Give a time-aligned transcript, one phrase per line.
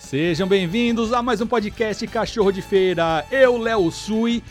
[0.00, 3.24] Sejam bem-vindos a mais um podcast Cachorro de Feira.
[3.30, 4.42] Eu, Léo Sui,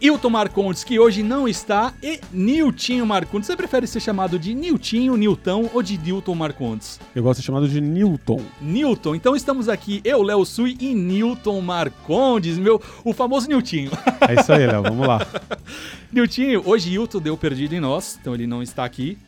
[0.00, 3.46] Hilton Marcondes, que hoje não está, e Niltinho Marcondes.
[3.46, 6.98] Você prefere ser chamado de Niltinho, Nilton ou de Nilton Marcondes?
[7.14, 8.40] Eu gosto de ser chamado de Newton.
[8.60, 9.14] Nilton.
[9.14, 13.92] Então estamos aqui, eu, Léo Sui e Nilton Marcondes, meu, o famoso Niltinho.
[14.26, 15.24] É isso aí, Léo, vamos lá.
[16.10, 19.18] Niltinho, hoje Hilton deu perdido em nós, então ele não está aqui.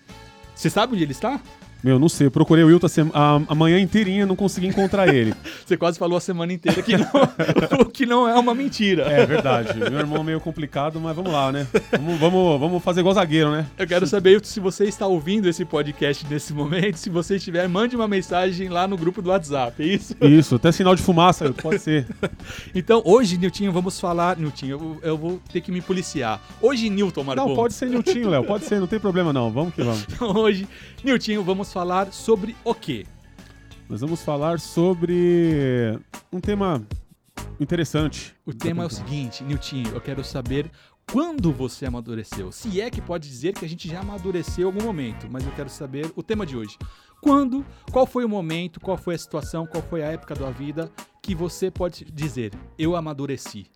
[0.56, 1.38] Você sabe onde ele está?
[1.86, 5.32] Meu, não sei, eu procurei o Wilton a, a manhã inteirinha, não consegui encontrar ele.
[5.64, 7.06] Você quase falou a semana inteira que não,
[7.80, 9.04] o que não é uma mentira.
[9.04, 9.78] É verdade.
[9.78, 11.64] Meu irmão é meio complicado, mas vamos lá, né?
[11.92, 13.66] Vamos, vamos, vamos fazer igual zagueiro, né?
[13.78, 16.96] Eu quero saber se você está ouvindo esse podcast nesse momento.
[16.96, 20.16] Se você estiver, mande uma mensagem lá no grupo do WhatsApp, é isso?
[20.20, 22.05] Isso, até sinal de fumaça, pode ser.
[22.74, 24.36] então, hoje, Niltinho, vamos falar.
[24.36, 26.42] Niltinho, eu, eu vou ter que me policiar.
[26.60, 27.46] Hoje, Nilton Marcon.
[27.46, 29.52] Não, pode ser Niltinho, Léo, pode ser, não tem problema não.
[29.52, 30.05] Vamos que vamos.
[30.10, 30.66] Então, hoje,
[31.05, 33.04] Niltinho, vamos falar sobre o quê?
[33.86, 36.00] Nós vamos falar sobre
[36.32, 36.82] um tema
[37.60, 38.34] interessante.
[38.46, 40.70] O tema é o seguinte, Niltinho, eu quero saber
[41.12, 42.50] quando você amadureceu.
[42.50, 45.52] Se é que pode dizer que a gente já amadureceu em algum momento, mas eu
[45.52, 46.78] quero saber o tema de hoje.
[47.20, 50.90] Quando, qual foi o momento, qual foi a situação, qual foi a época da vida
[51.20, 53.66] que você pode dizer, eu amadureci?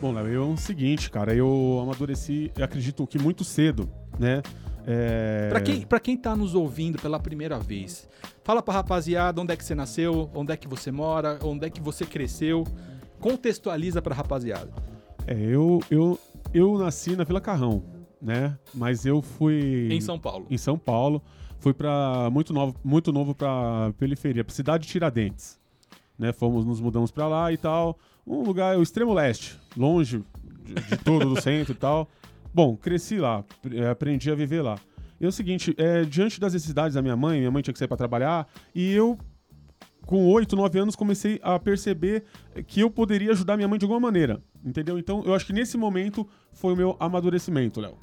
[0.00, 4.40] Bom, Léo, eu é o seguinte, cara, eu amadureci, eu acredito que muito cedo, né?
[4.86, 5.48] É...
[5.48, 8.08] Para quem, pra quem tá nos ouvindo pela primeira vez,
[8.42, 11.70] fala pra rapaziada onde é que você nasceu, onde é que você mora, onde é
[11.70, 12.64] que você cresceu.
[13.20, 14.70] Contextualiza pra rapaziada.
[15.26, 16.18] É, eu, eu,
[16.52, 17.84] eu nasci na Vila Carrão,
[18.20, 18.58] né?
[18.74, 19.88] Mas eu fui.
[19.90, 20.46] Em São Paulo.
[20.50, 21.22] Em São Paulo.
[21.60, 25.60] Fui para muito novo, muito novo pra periferia, pra cidade de Tiradentes.
[26.18, 26.32] Né?
[26.32, 27.96] Fomos, nos mudamos para lá e tal.
[28.26, 30.24] Um lugar, o extremo leste, longe
[30.64, 32.08] de, de todo, do centro e tal.
[32.54, 34.78] Bom, cresci lá, é, aprendi a viver lá.
[35.20, 37.78] E é o seguinte, é, diante das necessidades da minha mãe, minha mãe tinha que
[37.78, 39.16] sair para trabalhar, e eu,
[40.04, 42.24] com 8, 9 anos, comecei a perceber
[42.66, 44.98] que eu poderia ajudar minha mãe de alguma maneira, entendeu?
[44.98, 47.96] Então, eu acho que nesse momento foi o meu amadurecimento, Léo.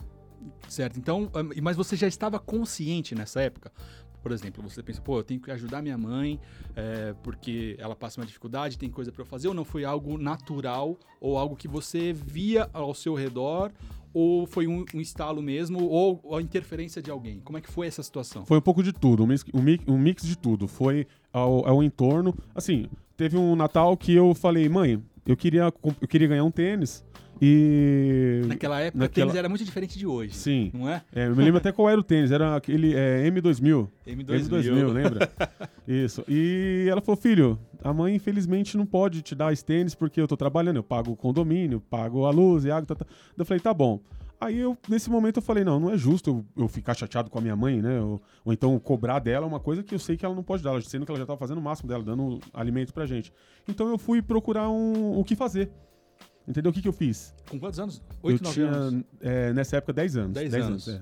[0.67, 1.29] Certo, então,
[1.61, 3.71] mas você já estava consciente nessa época?
[4.21, 6.39] Por exemplo, você pensa, pô, eu tenho que ajudar minha mãe
[6.75, 10.17] é, porque ela passa uma dificuldade, tem coisa para eu fazer, ou não foi algo
[10.17, 13.71] natural, ou algo que você via ao seu redor,
[14.13, 17.39] ou foi um, um estalo mesmo, ou, a interferência de alguém?
[17.41, 18.45] Como é que foi essa situação?
[18.45, 20.67] Foi um pouco de tudo, um mix, um mix, um mix de tudo.
[20.67, 22.35] Foi ao, ao entorno.
[22.53, 27.05] Assim, teve um Natal que eu falei, mãe, eu queria, eu queria ganhar um tênis.
[27.41, 28.41] E.
[28.47, 29.25] Naquela época, naquela...
[29.25, 30.33] o tênis era muito diferente de hoje.
[30.33, 30.71] Sim.
[30.73, 31.01] Não é?
[31.13, 32.31] é eu me lembro até qual era o tênis.
[32.31, 33.87] Era aquele é, M2000.
[34.07, 34.25] M2000.
[34.25, 35.31] M2000, lembra?
[35.87, 36.23] Isso.
[36.27, 40.27] E ela falou: filho, a mãe infelizmente não pode te dar esse tênis porque eu
[40.27, 40.77] tô trabalhando.
[40.77, 42.87] Eu pago o condomínio, pago a luz e a água.
[42.87, 43.05] Tá, tá.
[43.37, 44.01] Eu falei: tá bom.
[44.41, 47.37] Aí eu, nesse momento, eu falei, não, não é justo eu, eu ficar chateado com
[47.37, 47.99] a minha mãe, né?
[47.99, 50.81] Ou, ou, então cobrar dela uma coisa que eu sei que ela não pode dar,
[50.81, 53.33] sendo que ela já estava fazendo o máximo dela, dando alimento pra gente.
[53.67, 55.69] Então eu fui procurar um, o que fazer.
[56.49, 56.71] Entendeu?
[56.71, 57.35] O que, que eu fiz?
[57.47, 58.01] Com quantos anos?
[58.23, 59.03] Oito, nove anos?
[59.21, 60.33] É, nessa época, 10 anos.
[60.33, 60.87] 10 anos.
[60.87, 61.01] anos é.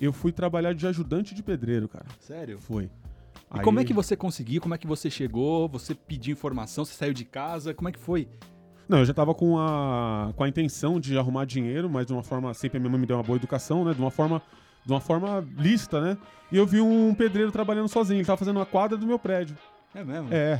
[0.00, 2.06] Eu fui trabalhar de ajudante de pedreiro, cara.
[2.18, 2.58] Sério?
[2.58, 2.84] Foi.
[2.84, 2.88] E
[3.50, 3.62] Aí...
[3.62, 4.58] como é que você conseguiu?
[4.62, 5.68] Como é que você chegou?
[5.68, 6.86] Você pediu informação?
[6.86, 7.74] Você saiu de casa?
[7.74, 8.26] Como é que foi?
[8.88, 12.22] Não, eu já tava com a, com a intenção de arrumar dinheiro, mas de uma
[12.22, 12.54] forma.
[12.54, 13.92] Sempre a minha mãe me deu uma boa educação, né?
[13.92, 14.40] De uma forma.
[14.82, 16.16] De uma forma lícita, né?
[16.50, 18.16] E eu vi um pedreiro trabalhando sozinho.
[18.16, 19.58] Ele tava fazendo uma quadra do meu prédio.
[19.94, 20.32] É mesmo?
[20.32, 20.58] É.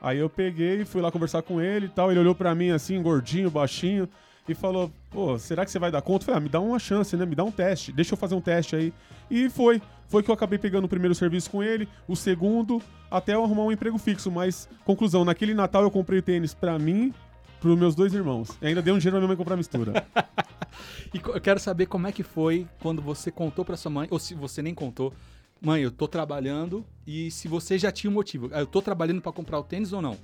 [0.00, 2.10] Aí eu peguei, fui lá conversar com ele e tal.
[2.10, 4.08] Ele olhou para mim assim, gordinho, baixinho,
[4.48, 6.22] e falou: Pô, será que você vai dar conta?
[6.22, 7.26] Eu falei: Ah, me dá uma chance, né?
[7.26, 7.92] Me dá um teste.
[7.92, 8.92] Deixa eu fazer um teste aí.
[9.30, 9.82] E foi.
[10.08, 13.64] Foi que eu acabei pegando o primeiro serviço com ele, o segundo, até eu arrumar
[13.64, 14.30] um emprego fixo.
[14.30, 17.12] Mas, conclusão, naquele Natal eu comprei tênis para mim,
[17.60, 18.56] pros meus dois irmãos.
[18.62, 20.06] E ainda dei um dinheiro pra minha mãe comprar mistura.
[21.12, 24.18] e eu quero saber como é que foi quando você contou pra sua mãe, ou
[24.18, 25.12] se você nem contou,
[25.60, 29.32] mãe, eu tô trabalhando e se você já tinha um motivo, eu tô trabalhando para
[29.32, 30.16] comprar o tênis ou não?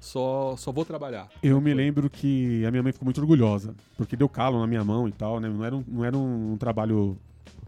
[0.00, 1.28] Só, só vou trabalhar.
[1.42, 4.82] Eu me lembro que a minha mãe ficou muito orgulhosa, porque deu calo na minha
[4.82, 5.48] mão e tal, né?
[5.48, 7.16] Não era um, não era um, um trabalho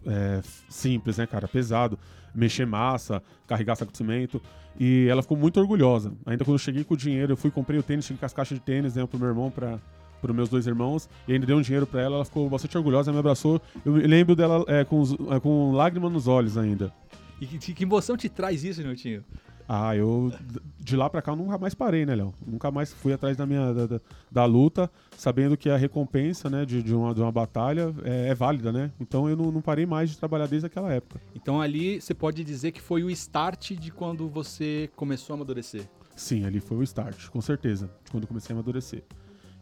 [0.04, 1.46] é, simples, né, cara?
[1.46, 1.98] Pesado.
[2.34, 4.42] Mexer massa, carregar saco de cimento.
[4.78, 6.12] E ela ficou muito orgulhosa.
[6.26, 8.32] Ainda quando eu cheguei com o dinheiro, eu fui comprei o tênis, cheguei com as
[8.32, 9.78] caixas de tênis, né, pro meu irmão, para
[10.20, 12.16] os meus dois irmãos e ainda dei um dinheiro para ela.
[12.16, 13.60] Ela ficou bastante orgulhosa, me abraçou.
[13.84, 16.92] Eu lembro dela é, com, é, com lágrimas nos olhos ainda.
[17.41, 19.25] E que, que emoção te traz isso, Niltinho?
[19.69, 20.31] Ah, eu
[20.78, 22.34] de lá para cá eu nunca mais parei, né, Léo?
[22.47, 24.01] Nunca mais fui atrás da minha da, da,
[24.31, 28.34] da, luta, sabendo que a recompensa, né, de, de, uma, de uma batalha é, é
[28.34, 28.92] válida, né?
[29.01, 31.19] Então eu não, não, parei mais de trabalhar desde aquela época.
[31.34, 35.89] Então ali você pode dizer que foi o start de quando você começou a amadurecer?
[36.15, 39.03] Sim, ali foi o start, com certeza, de quando eu comecei a amadurecer.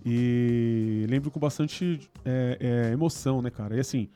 [0.04, 3.76] E lembro com bastante é, é, emoção, né, cara?
[3.76, 4.08] E assim,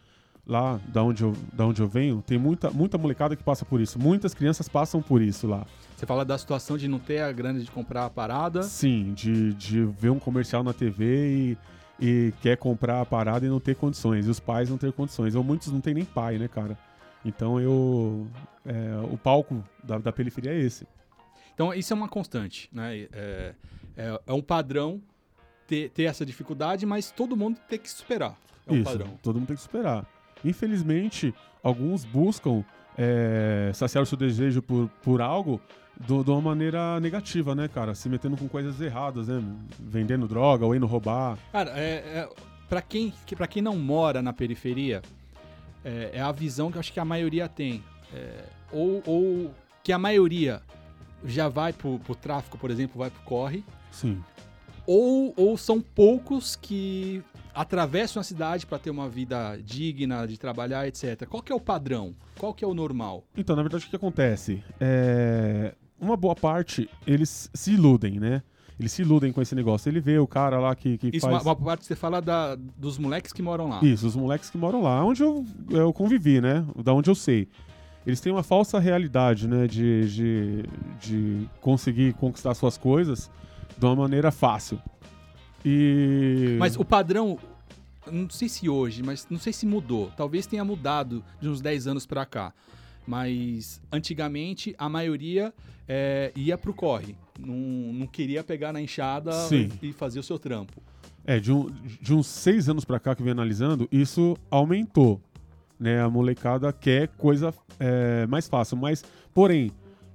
[0.47, 3.81] lá da onde eu, da onde eu venho, tem muita, muita molecada que passa por
[3.81, 3.99] isso.
[3.99, 5.67] Muitas crianças passam por isso lá.
[5.97, 8.63] Você fala da situação de não ter a grana de comprar a parada.
[8.63, 11.57] Sim, de, de ver um comercial na TV
[11.99, 14.27] e, e quer comprar a parada e não ter condições.
[14.27, 15.35] E os pais não ter condições.
[15.35, 16.79] Ou muitos não tem nem pai, né, cara?
[17.25, 18.27] Então eu.
[18.65, 20.87] é, o palco da, da periferia é esse.
[21.55, 23.09] Então, isso é uma constante, né?
[23.13, 23.55] É,
[23.97, 25.01] é, é um padrão
[25.67, 28.37] ter, ter essa dificuldade, mas todo mundo tem que superar.
[28.67, 29.19] É um Isso, padrão.
[29.23, 30.07] todo mundo tem que superar.
[30.45, 32.65] Infelizmente, alguns buscam
[32.99, 35.61] é, saciar o seu desejo por, por algo
[36.07, 37.95] do- de uma maneira negativa, né, cara?
[37.95, 39.43] Se metendo com coisas erradas, né?
[39.79, 41.39] Vendendo droga ou indo roubar.
[41.53, 42.29] Cara, é, é,
[42.69, 45.03] para quem, que, pra quem não mora na periferia,
[45.85, 47.83] é, é a visão que eu acho que a maioria tem.
[48.15, 50.63] É, ou, ou que a maioria
[51.25, 53.65] já vai pro, pro tráfico, por exemplo, vai pro corre.
[53.91, 54.23] Sim.
[54.87, 57.23] Ou, ou são poucos que
[57.57, 61.27] atravessam a cidade para ter uma vida digna de trabalhar, etc.
[61.27, 62.15] Qual que é o padrão?
[62.39, 63.25] Qual que é o normal?
[63.35, 64.63] Então, na verdade, o que acontece?
[64.79, 68.43] É, Uma boa parte, eles se iludem, né?
[68.79, 69.89] Eles se iludem com esse negócio.
[69.89, 71.43] Ele vê o cara lá que, que Isso, faz...
[71.43, 73.81] uma, uma parte que você fala da, dos moleques que moram lá.
[73.83, 76.63] Isso, os moleques que moram lá, onde eu, eu convivi, né?
[76.85, 77.49] Da onde eu sei.
[78.07, 79.67] Eles têm uma falsa realidade, né?
[79.67, 80.65] De, de,
[81.01, 83.31] de conseguir conquistar suas coisas
[83.79, 84.79] de uma maneira fácil.
[85.69, 86.57] E.
[86.61, 87.37] Mas o padrão,
[88.11, 90.13] não sei se hoje, mas não sei se mudou.
[90.17, 92.53] Talvez tenha mudado de uns 10 anos pra cá.
[93.07, 95.53] Mas antigamente a maioria
[95.89, 97.17] é, ia pro corre.
[97.39, 97.55] Não,
[97.93, 99.69] não queria pegar na enxada Sim.
[99.83, 100.81] e fazer o seu trampo.
[101.25, 101.69] É, de, um-
[102.01, 105.21] de uns seis anos pra cá que eu venho analisando, isso aumentou.
[105.79, 106.01] Né?
[106.01, 108.77] A molecada quer coisa é, mais fácil.
[108.77, 109.05] Mas,
[109.35, 109.71] porém,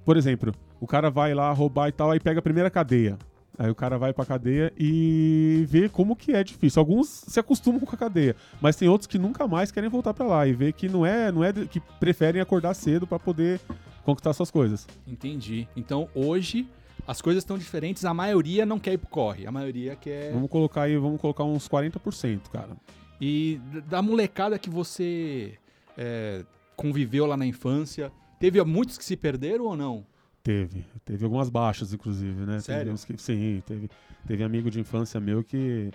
[0.06, 3.18] por exemplo, o cara vai lá roubar e tal, aí pega a primeira cadeia.
[3.62, 6.80] Aí o cara vai pra cadeia e vê como que é difícil.
[6.80, 10.26] Alguns se acostumam com a cadeia, mas tem outros que nunca mais querem voltar pra
[10.26, 13.62] lá e vê que não é, não é que preferem acordar cedo pra poder
[14.04, 14.88] conquistar suas coisas.
[15.08, 15.68] Entendi.
[15.76, 16.68] Então hoje
[17.06, 18.04] as coisas estão diferentes.
[18.04, 19.46] A maioria não quer ir pro corre.
[19.46, 20.34] A maioria quer.
[20.34, 22.76] Vamos colocar aí, vamos colocar uns 40%, cara.
[23.22, 25.54] E da molecada que você
[25.96, 26.44] é,
[26.76, 30.04] conviveu lá na infância, teve muitos que se perderam ou não?
[30.44, 30.86] Teve.
[31.06, 32.60] Teve algumas baixas, inclusive, né?
[32.60, 32.96] Sério?
[32.96, 33.90] que- sim, teve.
[34.28, 35.92] Teve amigo de infância meu que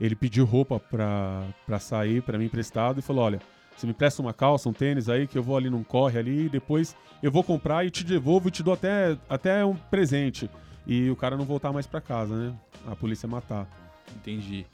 [0.00, 3.40] ele pediu roupa pra, pra sair pra mim emprestado e falou: olha,
[3.76, 6.46] você me presta uma calça, um tênis aí, que eu vou ali num corre ali,
[6.46, 10.48] e depois eu vou comprar e te devolvo e te dou até, até um presente.
[10.86, 12.54] E o cara não voltar mais pra casa, né?
[12.86, 13.68] A polícia matar.
[14.16, 14.66] Entendi.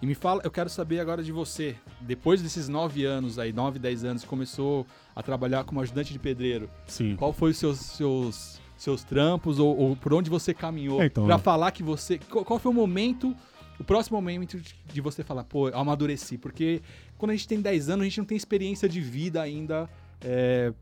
[0.00, 1.76] E me fala, eu quero saber agora de você.
[2.00, 4.84] Depois desses nove anos aí, nove, dez anos, começou
[5.14, 6.68] a trabalhar como ajudante de pedreiro.
[6.88, 7.14] Sim.
[7.14, 11.24] Qual foi os seus, seus, seus trampos ou, ou por onde você caminhou É, então,
[11.24, 11.42] Pra né?
[11.42, 12.18] falar que você.
[12.18, 13.34] Qual, qual foi o momento,
[13.78, 14.60] o próximo momento
[14.92, 16.36] de, você falar, pô, amadureci?
[16.36, 16.82] Porque
[17.16, 19.88] quando a gente tem 10 anos, a gente não tem experiência de vida ainda
[20.20, 20.72] é,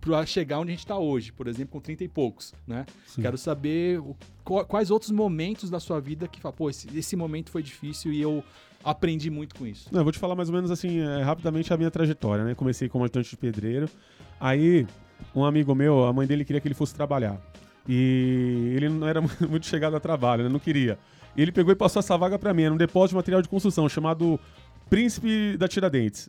[0.00, 2.84] pra chegar onde a gente tá hoje, por exemplo, com 30 e poucos, né?
[3.06, 3.22] Sim.
[3.22, 4.14] Quero saber o-
[4.44, 8.20] quais outros momentos da sua vida que fala, pô, esse, esse momento foi difícil e
[8.20, 8.44] eu
[8.84, 9.88] aprendi muito com isso.
[9.90, 12.54] Não, eu vou te falar mais ou menos assim, é, rapidamente a minha trajetória, né?
[12.54, 13.88] Comecei como ajudante de pedreiro.
[14.38, 14.86] Aí,
[15.34, 17.40] um amigo meu, a mãe dele queria que ele fosse trabalhar.
[17.88, 20.48] E ele não era muito chegado a trabalho, né?
[20.48, 20.98] Não queria.
[21.36, 23.48] E ele pegou e passou essa vaga pra mim, era um depósito de material de
[23.48, 24.38] construção chamado
[24.90, 26.28] Príncipe da Tiradentes.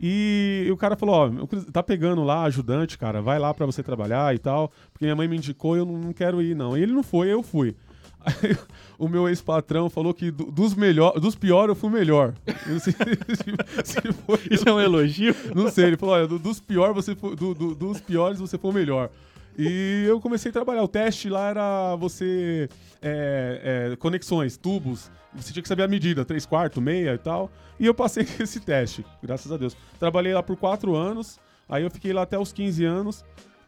[0.00, 4.34] E o cara falou, ó, tá pegando lá ajudante, cara, vai lá pra você trabalhar
[4.34, 6.76] e tal, porque minha mãe me indicou eu não, não quero ir não.
[6.76, 7.76] E ele não foi, eu fui.
[8.24, 8.56] Aí,
[8.98, 12.32] o meu ex-patrão falou que do- dos melhor, dos piores eu fui o melhor.
[12.66, 12.92] Eu sei
[13.84, 15.34] se- se foi- Isso é um elogio?
[15.54, 18.56] não sei, ele falou, olha, do- dos, pior você foi- do- do- dos piores você
[18.56, 19.10] foi o melhor.
[19.56, 20.82] E eu comecei a trabalhar.
[20.82, 22.68] O teste lá era você.
[23.00, 25.10] é, é, conexões, tubos.
[25.34, 27.50] Você tinha que saber a medida, 3 quartos, meia e tal.
[27.78, 29.76] E eu passei esse teste, graças a Deus.
[30.00, 31.38] Trabalhei lá por 4 anos.
[31.68, 33.24] Aí eu fiquei lá até os 15 anos.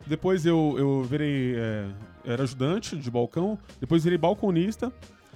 [0.07, 1.55] Depois eu, eu virei.
[1.57, 1.89] é,
[2.25, 3.59] era ajudante de balcão.
[3.81, 4.93] Depois virei balconista.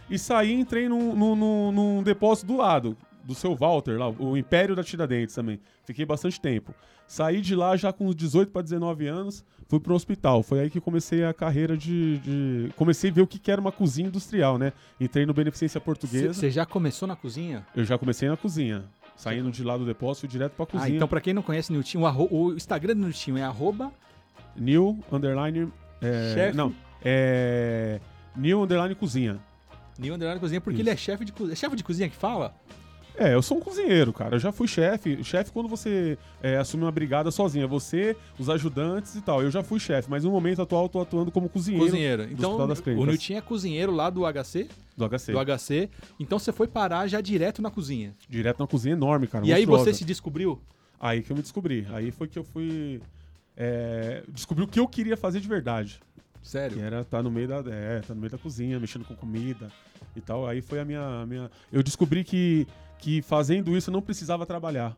[0.08, 4.36] E saí e entrei num, num, num- depósito do lado, do seu Walter, lá, o
[4.36, 5.60] Império da Tiradentes também.
[5.84, 6.74] Fiquei bastante tempo.
[7.06, 10.42] Saí de lá já com uns 18 para 19 anos, fui pro hospital.
[10.42, 12.18] Foi aí que comecei a carreira de.
[12.18, 14.72] de- Comecei a ver o que era uma cozinha industrial, né?
[15.00, 16.34] Entrei no Beneficência Portuguesa.
[16.34, 17.64] Você já começou na cozinha?
[17.76, 18.84] Eu já comecei na cozinha.
[19.16, 20.96] Saindo de lá do depósito, fui direto pra Ah, cozinha.
[20.96, 23.92] então pra quem não conhece o Niltinho, o, o Instagram do Niltinho é arroba
[24.56, 25.72] New Underline.
[26.00, 26.56] é, Chefe?
[26.56, 28.00] Não, é.
[28.36, 29.38] New Underline Cozinha.
[29.98, 30.88] Nil Underline Cozinha, porque Isso.
[30.88, 31.52] ele é chefe de cozinha.
[31.52, 32.54] É chefe de cozinha que fala?
[33.16, 34.36] É, eu sou um cozinheiro, cara.
[34.36, 35.22] Eu já fui chefe.
[35.22, 37.66] Chefe quando você é, assume uma brigada sozinha.
[37.66, 39.42] Você, os ajudantes e tal.
[39.42, 42.22] Eu já fui chefe, mas no momento atual eu tô atuando como cozinheiro, Cozinheiro.
[42.30, 43.06] Então, o.
[43.06, 45.32] Niltinho é cozinheiro lá do HC, do HC.
[45.32, 45.90] do HC.
[46.18, 48.14] Então você foi parar já direto na cozinha.
[48.26, 49.44] Direto na cozinha enorme, cara.
[49.44, 49.92] e aí monstruosa.
[49.92, 50.58] você se descobriu?
[50.98, 51.86] Aí que eu me descobri.
[51.90, 53.02] Aí foi que eu fui.
[53.62, 56.00] É, descobri o que eu queria fazer de verdade.
[56.42, 56.78] Sério?
[56.78, 57.62] Que era estar tá no meio da.
[57.70, 59.70] É, tá no meio da cozinha, mexendo com comida
[60.16, 60.46] e tal.
[60.46, 61.02] Aí foi a minha.
[61.22, 62.66] A minha eu descobri que,
[62.98, 64.96] que fazendo isso eu não precisava trabalhar.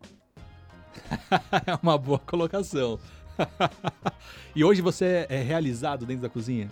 [1.67, 3.01] é uma boa colocação.
[4.55, 6.71] e hoje você é realizado dentro da cozinha?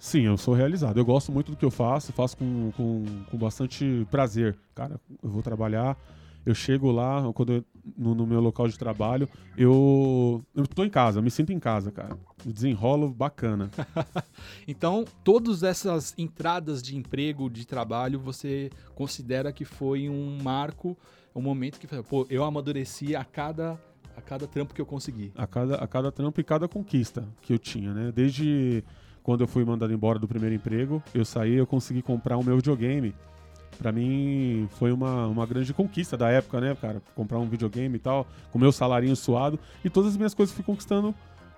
[0.00, 0.98] Sim, eu sou realizado.
[0.98, 4.58] Eu gosto muito do que eu faço, faço com, com, com bastante prazer.
[4.74, 5.96] Cara, eu vou trabalhar,
[6.44, 7.64] eu chego lá, quando eu,
[7.96, 11.90] no, no, meu local de trabalho, eu, eu tô em casa, me sinto em casa,
[11.90, 12.16] cara.
[12.44, 13.70] desenrolo bacana.
[14.66, 20.96] então, todas essas entradas de emprego, de trabalho, você considera que foi um marco,
[21.34, 23.78] um momento que pô, eu amadureci a cada
[24.16, 25.32] a cada trampo que eu consegui.
[25.34, 28.12] A cada, a cada trampo e cada conquista que eu tinha, né?
[28.12, 28.84] Desde
[29.22, 32.56] quando eu fui mandado embora do primeiro emprego, eu saí, eu consegui comprar o meu
[32.56, 33.14] videogame.
[33.80, 37.00] Para mim foi uma, uma grande conquista da época, né, cara?
[37.14, 40.62] Comprar um videogame e tal, com meu salarinho suado e todas as minhas coisas fui
[40.62, 41.14] conquistando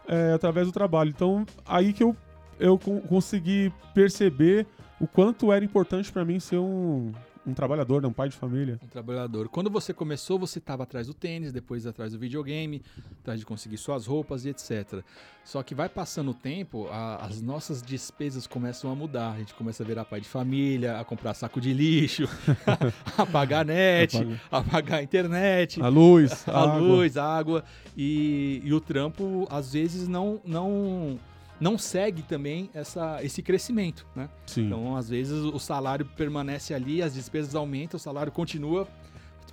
[0.06, 1.10] é, através do trabalho.
[1.10, 2.16] Então, aí que eu,
[2.60, 4.66] eu consegui perceber
[5.00, 7.12] o quanto era importante para mim ser um,
[7.46, 8.08] um trabalhador, né?
[8.08, 8.78] um pai de família.
[8.82, 9.48] Um trabalhador.
[9.48, 12.82] Quando você começou, você estava atrás do tênis, depois atrás do videogame,
[13.20, 15.02] atrás de conseguir suas roupas e etc.
[15.44, 19.32] Só que vai passando o tempo, a, as nossas despesas começam a mudar.
[19.32, 22.28] A gente começa a virar pai de família, a comprar saco de lixo,
[23.18, 24.16] a pagar net,
[24.50, 27.64] a pagar a internet, a luz, a, a luz, a água.
[27.96, 30.40] E, e o trampo, às vezes, não.
[30.44, 31.18] não
[31.62, 34.28] não segue também essa, esse crescimento, né?
[34.46, 34.66] Sim.
[34.66, 38.88] Então, às vezes, o salário permanece ali, as despesas aumentam, o salário continua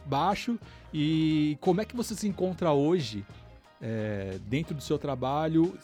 [0.08, 0.58] baixo.
[0.92, 3.24] E como é que você se encontra hoje
[3.80, 5.78] é, dentro do seu trabalho?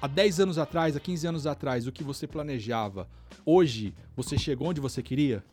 [0.00, 3.06] Há 10 anos atrás, há 15 anos atrás, o que você planejava?
[3.44, 5.44] Hoje, você chegou onde você queria?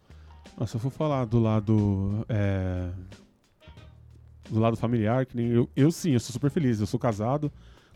[0.57, 2.25] Nossa, eu vou falar do lado.
[2.29, 2.89] É...
[4.49, 6.79] Do lado familiar, que nem eu, eu sim, eu sou super feliz.
[6.79, 7.51] Eu sou casado,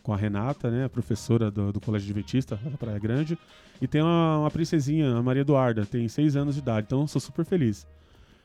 [0.08, 3.38] com a Renata, né, professora do, do Colégio Adventista da Praia Grande.
[3.82, 7.20] E tem uma, uma, princesinha, a Maria Eduarda, tem seis anos de idade, então sou
[7.20, 7.86] super feliz.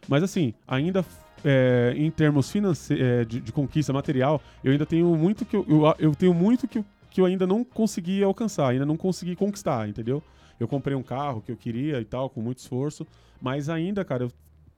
[0.09, 1.04] Mas assim, ainda
[1.45, 5.64] é, em termos finance é, de, de, conquista material, eu ainda tenho muito que eu,
[5.69, 9.87] eu, eu tenho muito que que eu ainda não consegui alcançar, ainda não consegui conquistar,
[9.87, 10.23] entendeu?
[10.59, 13.07] Eu comprei um carro que eu queria e tal, com muito esforço,
[13.38, 14.33] mas ainda, cara, eu,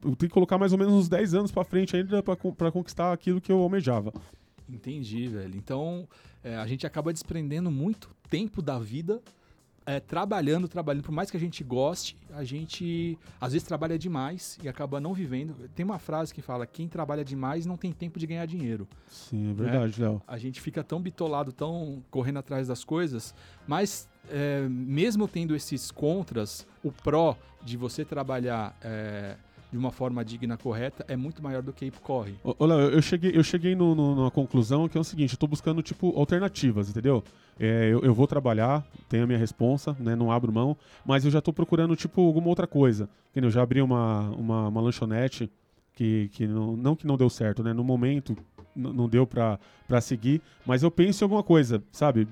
[0.05, 3.13] eu tenho que colocar mais ou menos uns 10 anos para frente ainda para conquistar
[3.13, 4.13] aquilo que eu almejava.
[4.69, 5.57] Entendi, velho.
[5.57, 6.09] Então,
[6.43, 9.23] é, a gente acaba desprendendo muito tempo da vida
[9.87, 11.03] é, trabalhando, trabalhando.
[11.03, 15.13] Por mais que a gente goste, a gente às vezes trabalha demais e acaba não
[15.13, 15.55] vivendo.
[15.75, 18.89] Tem uma frase que fala: quem trabalha demais não tem tempo de ganhar dinheiro.
[19.09, 20.09] Sim, é verdade, né?
[20.09, 20.23] Léo.
[20.27, 23.35] A gente fica tão bitolado, tão correndo atrás das coisas,
[23.67, 28.77] mas é, mesmo tendo esses contras, o pró de você trabalhar.
[28.81, 29.37] É,
[29.75, 32.37] de uma forma digna, correta, é muito maior do que corre.
[32.45, 35.49] Léo, eu cheguei, eu cheguei no, no, numa conclusão que é o seguinte, eu tô
[35.49, 37.25] buscando, tipo, alternativas, entendeu?
[37.59, 41.31] É, eu, eu, vou trabalhar, tenho a minha responsa, né, não abro mão, mas eu
[41.33, 43.09] já tô procurando, tipo, alguma outra coisa.
[43.35, 45.51] Eu já abri uma, uma, uma lanchonete
[45.93, 47.73] que, que não, não que não deu certo, né?
[47.73, 48.37] No momento
[48.77, 49.59] não deu pra
[50.01, 52.29] seguir, mas eu penso em alguma coisa, sabe?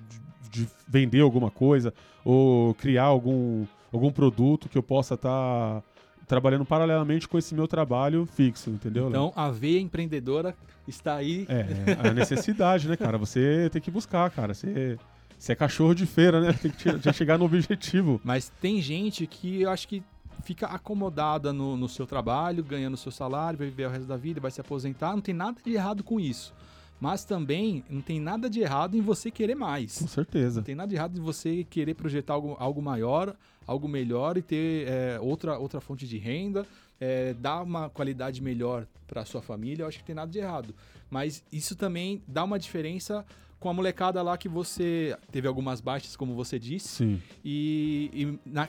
[0.49, 1.92] De, de vender alguma coisa
[2.25, 5.80] ou criar algum, algum produto que eu possa estar...
[5.80, 5.91] Tá
[6.32, 9.10] trabalhando paralelamente com esse meu trabalho fixo, entendeu?
[9.10, 10.56] Então, a veia empreendedora
[10.88, 11.46] está aí.
[11.46, 13.18] É, a necessidade, né, cara?
[13.18, 14.54] Você tem que buscar, cara.
[14.54, 14.98] Você,
[15.38, 16.54] você é cachorro de feira, né?
[16.54, 18.18] Tem que chegar no objetivo.
[18.24, 20.02] Mas tem gente que eu acho que
[20.42, 24.40] fica acomodada no, no seu trabalho, ganhando seu salário, vai viver o resto da vida,
[24.40, 25.12] vai se aposentar.
[25.12, 26.54] Não tem nada de errado com isso.
[27.02, 29.99] Mas também não tem nada de errado em você querer mais.
[29.99, 30.61] Com certeza.
[30.61, 33.35] Não tem nada de errado em você querer projetar algo, algo maior,
[33.66, 36.64] algo melhor e ter é, outra, outra fonte de renda,
[37.00, 39.82] é, dar uma qualidade melhor para sua família.
[39.82, 40.76] Eu acho que tem nada de errado.
[41.11, 43.26] Mas isso também dá uma diferença
[43.59, 46.87] com a molecada lá que você teve algumas baixas, como você disse.
[46.87, 47.23] Sim.
[47.44, 48.68] E, e na,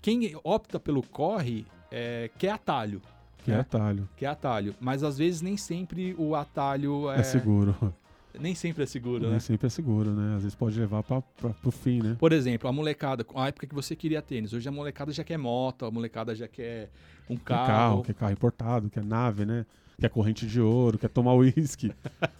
[0.00, 3.02] quem opta pelo corre é, quer atalho.
[3.46, 4.08] Que é atalho.
[4.16, 4.74] Que é atalho.
[4.80, 7.20] Mas às vezes nem sempre o atalho é.
[7.20, 7.74] É seguro.
[8.38, 9.38] Nem sempre é seguro, Nem né?
[9.38, 10.36] sempre é seguro, né?
[10.36, 12.16] Às vezes pode levar para pro fim, né?
[12.18, 15.38] Por exemplo, a molecada, a época que você queria tênis, hoje a molecada já quer
[15.38, 16.90] moto, a molecada já quer
[17.30, 17.62] um carro.
[17.62, 19.64] Um carro, quer carro importado, quer nave, né?
[19.98, 21.90] Quer corrente de ouro, quer tomar uísque.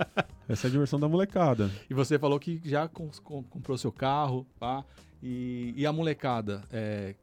[0.46, 1.70] Essa é a diversão da molecada.
[1.88, 4.84] E você falou que já comprou seu carro, tá?
[5.22, 7.14] E, e a molecada, é,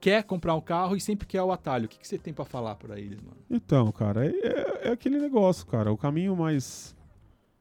[0.00, 1.86] quer comprar um carro e sempre quer o atalho.
[1.86, 3.36] O que, que você tem para falar para eles, mano?
[3.50, 5.92] Então, cara, é, é, é, aquele negócio, cara.
[5.92, 6.96] O caminho mais,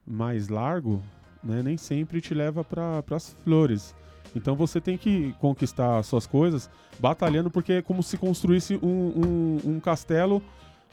[0.05, 1.01] mais largo,
[1.43, 3.95] né, nem sempre te leva para as flores.
[4.35, 8.87] Então você tem que conquistar suas coisas batalhando, porque é como se construísse um,
[9.65, 10.43] um, um castelo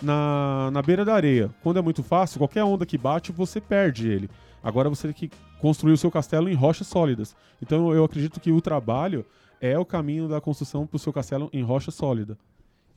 [0.02, 1.50] na, na beira da areia.
[1.62, 4.30] Quando é muito fácil, qualquer onda que bate, você perde ele.
[4.62, 7.36] Agora você tem que construir o seu castelo em rochas sólidas.
[7.60, 9.26] Então eu acredito que o trabalho
[9.61, 12.38] é o caminho da construção para o seu castelo em rocha sólida.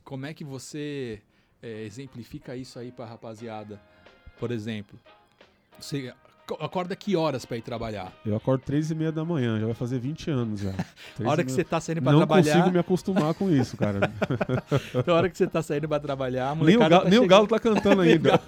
[0.04, 1.22] Como é que você
[1.62, 3.80] é, exemplifica isso aí para a rapaziada?
[4.38, 4.98] Por exemplo,
[5.78, 6.14] você
[6.60, 8.12] acorda que horas para ir trabalhar?
[8.24, 10.72] Eu acordo três e meia da manhã, já vai fazer 20 anos já.
[11.24, 12.44] a hora que você tá saindo para trabalhar...
[12.44, 14.12] Não consigo me acostumar com isso, cara.
[15.06, 17.46] a hora que você tá saindo para trabalhar, nem o, galo, tá nem o galo
[17.46, 18.40] tá cantando ainda.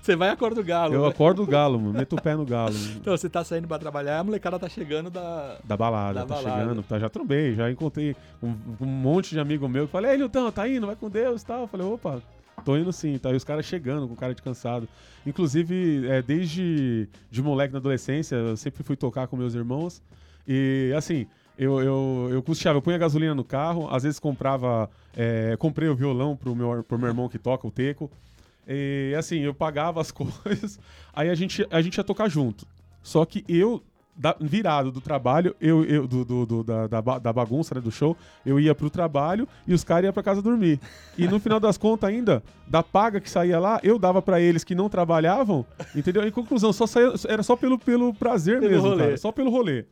[0.00, 0.94] você vai e acorda o galo.
[0.94, 1.08] Eu né?
[1.08, 1.92] acordo o galo, mano.
[1.92, 2.74] Meto o pé no galo.
[2.74, 2.96] Mano.
[2.96, 5.58] Então, você tá saindo para trabalhar, a molecada tá chegando da...
[5.64, 6.60] Da balada, da tá balada.
[6.60, 6.82] chegando.
[6.82, 10.50] Tá, já trombei, já encontrei um, um monte de amigo meu que falei, ei, Nilton,
[10.50, 11.62] tá indo, vai com Deus e tal.
[11.62, 12.22] Eu falei, opa,
[12.66, 13.30] Tô indo sim, tá?
[13.30, 14.88] E os caras chegando com cara de cansado.
[15.24, 20.02] Inclusive, é, desde de moleque na adolescência, eu sempre fui tocar com meus irmãos.
[20.48, 24.90] E assim, eu, eu, eu custeava, eu punha gasolina no carro, às vezes comprava.
[25.16, 28.10] É, comprei o violão pro meu, pro meu irmão que toca, o Teco.
[28.66, 30.80] E assim, eu pagava as coisas,
[31.14, 32.66] aí a gente, a gente ia tocar junto.
[33.00, 33.80] Só que eu
[34.16, 38.16] da, virado do trabalho, eu, eu do, do, do da, da, bagunça, né, do show,
[38.44, 40.80] eu ia pro trabalho e os caras iam pra casa dormir.
[41.18, 44.64] E no final das contas, ainda, da paga que saía lá, eu dava para eles
[44.64, 46.26] que não trabalhavam, entendeu?
[46.26, 49.84] Em conclusão, só saía, era só pelo, pelo prazer pelo mesmo, cara, só pelo rolê.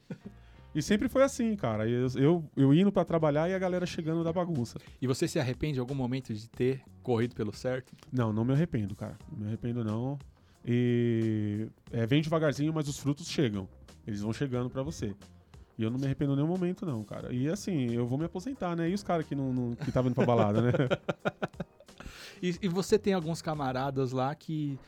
[0.74, 1.88] E sempre foi assim, cara.
[1.88, 4.76] Eu, eu, eu indo para trabalhar e a galera chegando da bagunça.
[5.00, 7.92] E você se arrepende em algum momento de ter corrido pelo certo?
[8.12, 9.16] Não, não me arrependo, cara.
[9.30, 10.18] Não me arrependo, não.
[10.66, 13.68] E é, vem devagarzinho, mas os frutos chegam.
[14.06, 15.14] Eles vão chegando para você.
[15.76, 17.32] E eu não me arrependo em nenhum momento, não, cara.
[17.32, 18.88] E assim, eu vou me aposentar, né?
[18.88, 20.72] E os caras que não, não que estavam indo pra balada, né?
[22.40, 24.78] e, e, você tem alguns camaradas lá que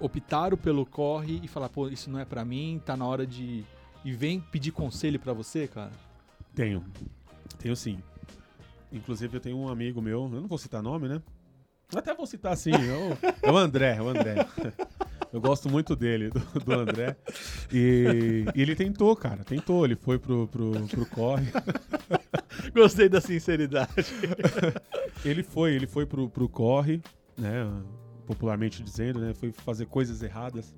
[0.00, 3.64] optaram pelo corre e falaram, pô, isso não é para mim, tá na hora de.
[4.04, 5.92] E vem pedir conselho para você, cara?
[6.54, 6.84] Tenho.
[7.58, 7.98] Tenho sim.
[8.92, 11.20] Inclusive, eu tenho um amigo meu, eu não vou citar nome, né?
[11.92, 14.34] Até vou citar sim, é o, é o André, é o André.
[15.34, 17.16] Eu gosto muito dele, do, do André.
[17.72, 19.42] E, e, ele tentou, cara.
[19.42, 19.84] Tentou.
[19.84, 21.48] Ele foi pro, pro, pro corre.
[22.72, 23.90] Gostei da sinceridade.
[25.24, 27.02] ele foi, ele foi pro, pro corre,
[27.36, 27.68] né?
[28.24, 29.34] Popularmente dizendo, né?
[29.34, 30.72] Foi fazer coisas erradas.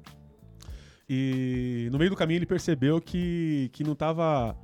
[1.07, 4.57] E no meio do caminho ele percebeu que, que não tava.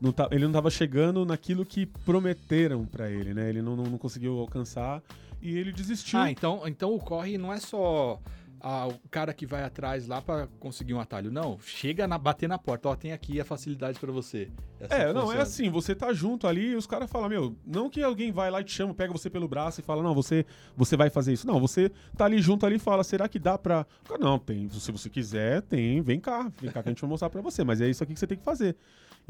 [0.00, 3.48] Não tá, ele não estava chegando naquilo que prometeram para ele, né?
[3.48, 5.02] Ele não, não, não conseguiu alcançar
[5.42, 6.20] e ele desistiu.
[6.20, 8.20] Ah, então, então o corre não é só
[8.60, 11.30] a, o cara que vai atrás lá para conseguir um atalho.
[11.30, 14.50] Não, chega a bater na porta, ó, tem aqui a facilidade para você.
[14.78, 17.90] Essa é, não, é assim, você tá junto ali e os caras falam, meu, não
[17.90, 20.46] que alguém vai lá e te chama, pega você pelo braço e fala, não, você,
[20.76, 21.46] você vai fazer isso.
[21.46, 23.86] Não, você tá ali junto ali e fala, será que dá pra...
[24.18, 27.30] Não, tem, se você quiser, tem, vem cá, vem cá que a gente vai mostrar
[27.30, 28.76] pra você, mas é isso aqui que você tem que fazer.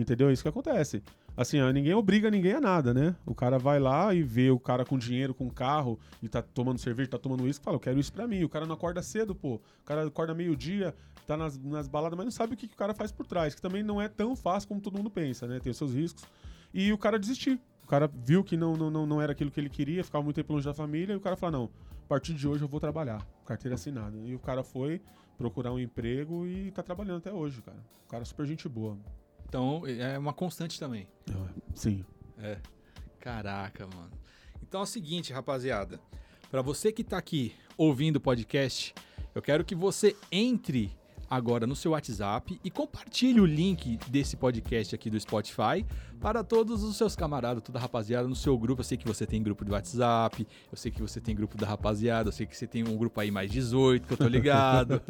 [0.01, 0.31] Entendeu?
[0.31, 1.03] É isso que acontece.
[1.37, 3.15] Assim, ó, ninguém obriga ninguém a nada, né?
[3.27, 6.79] O cara vai lá e vê o cara com dinheiro, com carro, e tá tomando
[6.79, 8.43] cerveja, tá tomando isso, fala, eu quero isso pra mim.
[8.43, 9.57] O cara não acorda cedo, pô.
[9.57, 10.95] O cara acorda meio-dia,
[11.27, 13.55] tá nas, nas baladas, mas não sabe o que, que o cara faz por trás,
[13.55, 15.61] que também não é tão fácil como todo mundo pensa, né?
[15.61, 16.25] Tem os seus riscos.
[16.73, 17.59] E o cara desistiu.
[17.85, 20.55] O cara viu que não, não, não era aquilo que ele queria, ficava muito tempo
[20.55, 21.71] longe da família, e o cara falou, não,
[22.05, 23.23] a partir de hoje eu vou trabalhar.
[23.45, 24.17] Carteira assinada.
[24.25, 25.03] E o cara foi
[25.37, 27.79] procurar um emprego e tá trabalhando até hoje, cara.
[28.07, 28.97] O cara é super gente boa.
[29.51, 31.09] Então é uma constante também.
[31.75, 32.05] Sim.
[32.39, 32.57] É.
[33.19, 34.13] Caraca, mano.
[34.63, 36.01] Então é o seguinte, rapaziada.
[36.53, 38.95] Para você que tá aqui ouvindo o podcast,
[39.35, 40.97] eu quero que você entre
[41.31, 45.87] agora no seu WhatsApp e compartilhe o link desse podcast aqui do Spotify
[46.21, 48.81] para todos os seus camaradas, toda a rapaziada no seu grupo.
[48.81, 51.67] Eu sei que você tem grupo de WhatsApp, eu sei que você tem grupo da
[51.67, 55.01] rapaziada, eu sei que você tem um grupo aí mais 18, que eu tô ligado.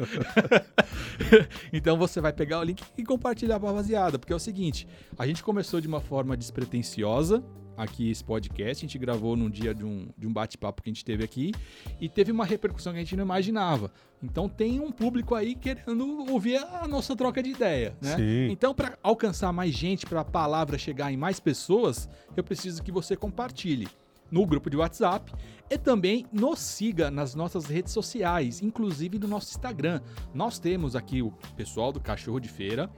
[1.73, 4.87] então você vai pegar o link e compartilhar para a rapaziada, porque é o seguinte,
[5.17, 7.43] a gente começou de uma forma despretensiosa,
[7.75, 8.85] aqui esse podcast.
[8.85, 11.51] A gente gravou num dia de um, de um bate-papo que a gente teve aqui
[11.99, 13.91] e teve uma repercussão que a gente não imaginava.
[14.21, 18.15] Então tem um público aí querendo ouvir a nossa troca de ideia, né?
[18.15, 18.51] Sim.
[18.51, 22.91] Então para alcançar mais gente, para a palavra chegar em mais pessoas, eu preciso que
[22.91, 23.87] você compartilhe
[24.31, 25.31] no grupo de WhatsApp
[25.69, 30.01] e também nos siga nas nossas redes sociais, inclusive no nosso Instagram.
[30.33, 32.89] Nós temos aqui o pessoal do Cachorro de Feira.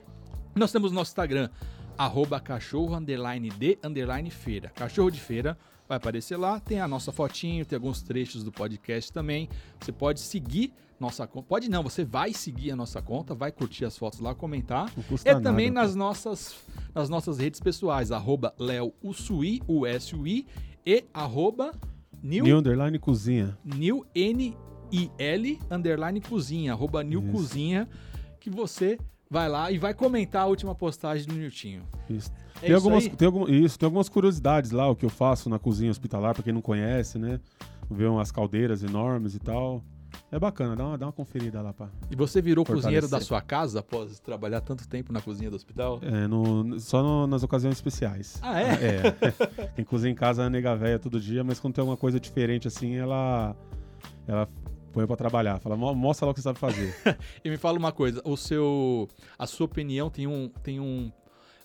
[0.56, 1.50] Nós temos o nosso Instagram,
[1.98, 4.70] arroba cachorro underline de underline feira.
[4.70, 9.12] Cachorro de feira vai aparecer lá, tem a nossa fotinho, tem alguns trechos do podcast
[9.12, 9.50] também.
[9.80, 11.48] Você pode seguir nossa conta.
[11.48, 14.92] Pode não, você vai seguir a nossa conta, vai curtir as fotos lá, comentar.
[15.26, 16.56] E também nas nossas,
[16.96, 20.48] nas nossas redes pessoais, arroba Léo Usui, U-S-U-I,
[20.86, 21.72] e arroba
[22.22, 23.58] New, New Underline Cozinha.
[23.64, 27.32] New N-I-L Underline Cozinha, arroba New Isso.
[27.32, 27.90] Cozinha,
[28.40, 28.98] que você
[29.34, 31.82] vai lá e vai comentar a última postagem do Niltinho.
[32.08, 32.32] Isso.
[32.58, 35.50] É tem isso algumas, tem algum, isso, tem algumas curiosidades lá, o que eu faço
[35.50, 37.40] na cozinha hospitalar, pra quem não conhece, né?
[37.90, 39.84] Ver umas caldeiras enormes e tal.
[40.32, 41.90] É bacana, dá uma, dá uma conferida lá, pá.
[42.12, 43.28] E você virou cozinheiro da Fortalecer.
[43.28, 46.00] sua casa após trabalhar tanto tempo na cozinha do hospital?
[46.04, 48.38] É, no- só no- nas ocasiões especiais.
[48.42, 48.70] Ah, é?
[48.72, 49.02] É.
[49.76, 52.68] Quem cozinha em casa é nega véia todo dia, mas quando tem alguma coisa diferente
[52.68, 53.56] assim, ela.
[54.28, 54.48] Ela
[54.94, 55.60] põe pra trabalhar.
[55.60, 56.96] Fala, "Mo- mostra lá o que você sabe fazer.
[57.44, 61.12] E me fala uma coisa, o seu, a sua opinião tem um, tem um,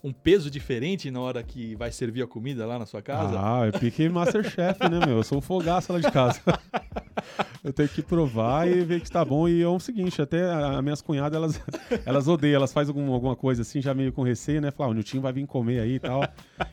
[0.02, 3.38] um peso diferente na hora que vai servir a comida lá na sua casa?
[3.38, 5.18] Ah, eu piquei Masterchef, né, meu?
[5.18, 6.40] Eu sou um fogaço lá de casa.
[7.64, 9.48] Eu tenho que provar e ver que está bom.
[9.48, 11.60] E é o seguinte, até as minhas cunhadas, elas,
[12.06, 14.70] elas odeiam, elas fazem algum- alguma coisa assim, já meio com receio, né?
[14.70, 16.22] Falar, ah, o Niltinho vai vir comer aí e tal.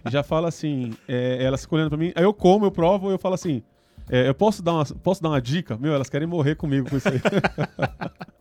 [0.06, 3.10] E já fala assim, é, elas ficam olhando pra mim, aí eu como, eu provo,
[3.12, 3.64] eu falo assim,
[4.10, 5.78] é, eu posso dar, uma, posso dar uma dica?
[5.78, 7.20] Meu, elas querem morrer comigo com isso aí.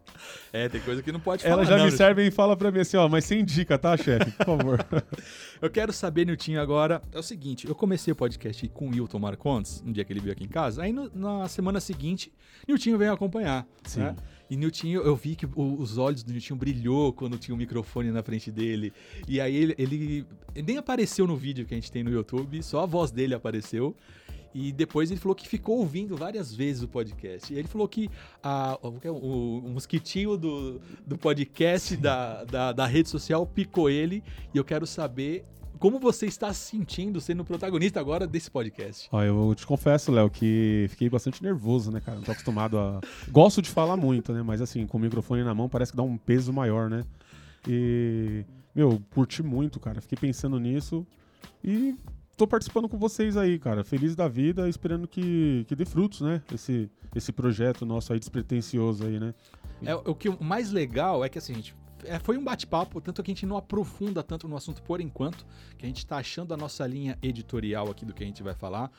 [0.53, 1.55] É, tem coisa que não pode falar.
[1.55, 1.97] Elas já não, me né?
[1.97, 4.31] servem e falam pra mim assim, ó, mas sem dica, tá, chefe?
[4.31, 4.87] Por favor.
[5.61, 7.03] Eu quero saber, Niltinho, agora.
[7.13, 10.21] É o seguinte: eu comecei o podcast com o Wilton Marcondes, um dia que ele
[10.21, 10.83] veio aqui em casa.
[10.83, 12.33] Aí no- na semana seguinte,
[12.69, 13.67] Niltinho veio acompanhar.
[13.85, 14.01] Sim.
[14.01, 14.17] né?
[14.49, 18.13] E Niltinho, eu vi que o- os olhos do Niltinho brilhou quando tinha o microfone
[18.13, 18.93] na frente dele.
[19.27, 22.63] E aí ele, ele, ele nem apareceu no vídeo que a gente tem no YouTube,
[22.63, 23.97] só a voz dele apareceu.
[24.55, 27.53] E depois ele falou que ficou ouvindo várias vezes o podcast.
[27.53, 28.09] E ele falou que
[28.43, 29.11] a- o, é?
[29.11, 34.23] o- o mosquitinho do, do podcast da, da, da rede social picou ele.
[34.55, 35.45] E eu quero saber
[35.81, 39.09] como você está se sentindo sendo o protagonista agora desse podcast.
[39.11, 42.17] Ó, eu te confesso, Léo, que fiquei bastante nervoso, né, cara?
[42.19, 43.01] Não tô acostumado a.
[43.31, 44.41] Gosto de falar muito, né?
[44.41, 47.03] Mas assim, com o microfone na mão parece que dá um peso maior, né?
[47.69, 48.45] E.
[48.75, 50.01] Meu, curti muito, cara.
[50.01, 51.07] Fiquei pensando nisso
[51.63, 51.95] e
[52.37, 53.85] tô participando com vocês aí, cara.
[53.85, 56.43] Feliz da vida, esperando que, que dê frutos, né?
[56.53, 59.35] Esse, esse projeto nosso aí despretensioso aí, né?
[59.85, 63.23] É, o que o mais legal é que assim, gente, é, foi um bate-papo, tanto
[63.23, 66.55] que a gente não aprofunda tanto no assunto por enquanto, que a gente tá achando
[66.55, 68.91] a nossa linha editorial aqui do que a gente vai falar.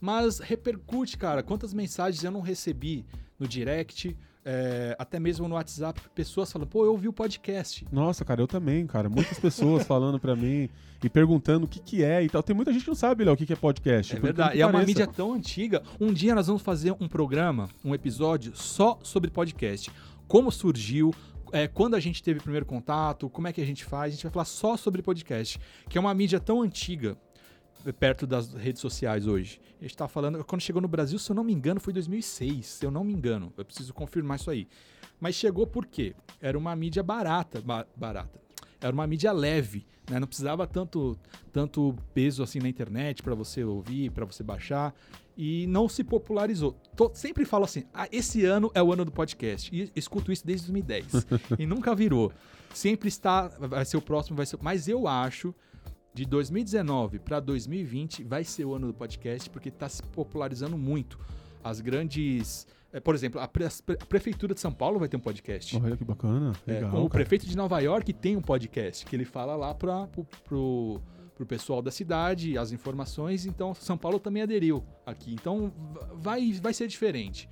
[0.00, 1.42] Mas repercute, cara.
[1.42, 3.04] Quantas mensagens eu não recebi
[3.38, 4.16] no direct,
[4.50, 7.86] é, até mesmo no WhatsApp, pessoas falando, pô, eu ouvi o podcast.
[7.92, 9.06] Nossa, cara, eu também, cara.
[9.06, 10.70] Muitas pessoas falando pra mim
[11.04, 12.42] e perguntando o que que é e tal.
[12.42, 14.16] Tem muita gente que não sabe, Léo, o que que é podcast.
[14.16, 14.56] É verdade.
[14.56, 15.82] E é uma mídia tão antiga.
[16.00, 19.90] Um dia nós vamos fazer um programa, um episódio só sobre podcast.
[20.26, 21.12] Como surgiu,
[21.52, 24.12] é, quando a gente teve o primeiro contato, como é que a gente faz.
[24.12, 27.18] A gente vai falar só sobre podcast, que é uma mídia tão antiga
[27.98, 29.60] perto das redes sociais hoje.
[29.80, 32.66] A gente tá falando, quando chegou no Brasil, se eu não me engano, foi 2006,
[32.66, 33.52] se eu não me engano.
[33.56, 34.66] Eu preciso confirmar isso aí.
[35.20, 36.14] Mas chegou por quê?
[36.40, 38.40] Era uma mídia barata, ba- barata.
[38.80, 40.20] Era uma mídia leve, né?
[40.20, 41.18] Não precisava tanto,
[41.52, 44.94] tanto peso assim na internet para você ouvir, para você baixar
[45.36, 46.76] e não se popularizou.
[46.94, 49.74] Tô- sempre falo assim: ah, esse ano é o ano do podcast.
[49.74, 51.26] E escuto isso desde 2010
[51.58, 52.32] e nunca virou.
[52.72, 54.56] Sempre está, vai ser o próximo, vai ser.
[54.62, 55.52] Mas eu acho
[56.18, 61.18] de 2019 para 2020 vai ser o ano do podcast porque está se popularizando muito.
[61.62, 65.20] As grandes, eh, por exemplo, a, pre- a prefeitura de São Paulo vai ter um
[65.20, 65.76] podcast.
[65.76, 66.52] Olha que bacana.
[66.66, 66.90] É, Legal.
[66.90, 70.26] com o prefeito de Nova York tem um podcast que ele fala lá para pro,
[70.44, 71.00] pro,
[71.36, 73.46] pro pessoal da cidade, as informações.
[73.46, 75.32] Então, São Paulo também aderiu aqui.
[75.34, 75.72] Então,
[76.14, 77.48] vai, vai ser diferente.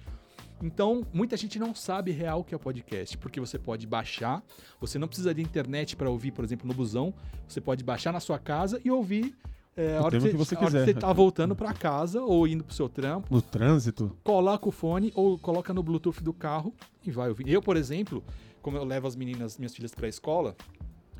[0.62, 4.42] Então, muita gente não sabe real o que é o podcast, porque você pode baixar,
[4.80, 7.12] você não precisa de internet para ouvir, por exemplo, no busão,
[7.46, 9.36] você pode baixar na sua casa e ouvir
[9.76, 10.84] é, a hora que que você a hora quiser.
[10.86, 14.16] você tá voltando para casa ou indo pro seu trampo No trânsito.
[14.24, 16.72] coloca o fone ou coloca no Bluetooth do carro
[17.06, 17.46] e vai ouvir.
[17.48, 18.24] Eu, por exemplo,
[18.62, 20.56] como eu levo as meninas, minhas filhas pra escola,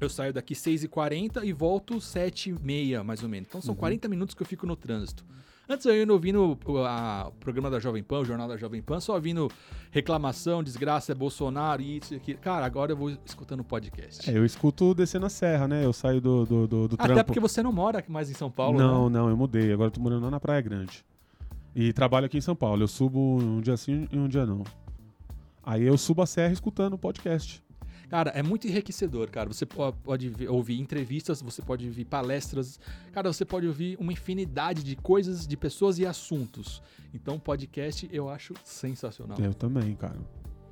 [0.01, 3.49] eu saio daqui 6h40 e volto 7h30, mais ou menos.
[3.49, 5.23] Então são 40 minutos que eu fico no trânsito.
[5.69, 6.57] Antes eu ia ouvindo o
[7.41, 9.51] programa da Jovem Pan, o jornal da Jovem Pan, só ouvindo
[9.91, 12.39] reclamação, desgraça, é Bolsonaro e isso e aquilo.
[12.39, 14.31] Cara, agora eu vou escutando podcast.
[14.31, 15.85] É, eu escuto descendo a serra, né?
[15.85, 17.25] Eu saio do, do, do, do Até trampo.
[17.25, 19.19] porque você não mora mais em São Paulo, não, né?
[19.19, 19.73] não, eu mudei.
[19.73, 21.05] Agora eu tô morando lá na Praia Grande.
[21.75, 22.83] E trabalho aqui em São Paulo.
[22.85, 24.63] Eu subo um dia sim e um dia não.
[25.65, 27.61] Aí eu subo a serra escutando o podcast.
[28.09, 29.49] Cara, é muito enriquecedor, cara.
[29.49, 32.79] Você po- pode ver- ouvir entrevistas, você pode ouvir palestras.
[33.13, 36.81] Cara, você pode ouvir uma infinidade de coisas, de pessoas e assuntos.
[37.13, 39.37] Então, podcast eu acho sensacional.
[39.41, 40.17] Eu também, cara.